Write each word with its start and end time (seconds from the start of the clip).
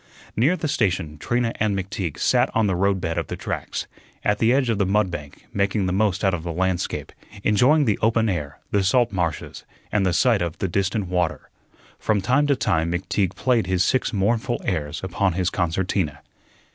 Near 0.35 0.57
the 0.57 0.67
station 0.67 1.19
Trina 1.19 1.53
and 1.59 1.77
McTeague 1.77 2.17
sat 2.17 2.49
on 2.55 2.65
the 2.65 2.75
roadbed 2.75 3.19
of 3.19 3.27
the 3.27 3.35
tracks, 3.35 3.85
at 4.23 4.39
the 4.39 4.51
edge 4.51 4.67
of 4.67 4.79
the 4.79 4.85
mud 4.87 5.11
bank, 5.11 5.45
making 5.53 5.85
the 5.85 5.91
most 5.93 6.23
out 6.23 6.33
of 6.33 6.41
the 6.41 6.51
landscape, 6.51 7.11
enjoying 7.43 7.85
the 7.85 7.99
open 8.01 8.27
air, 8.27 8.57
the 8.71 8.83
salt 8.83 9.11
marshes, 9.11 9.63
and 9.91 10.03
the 10.03 10.11
sight 10.11 10.41
of 10.41 10.57
the 10.57 10.67
distant 10.67 11.05
water. 11.07 11.51
From 11.99 12.19
time 12.19 12.47
to 12.47 12.55
time 12.55 12.91
McTeague 12.91 13.35
played 13.35 13.67
his 13.67 13.85
six 13.85 14.11
mournful 14.11 14.59
airs 14.65 15.03
upon 15.03 15.33
his 15.33 15.51
concertina. 15.51 16.23